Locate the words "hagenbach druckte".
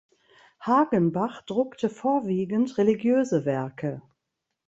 0.59-1.87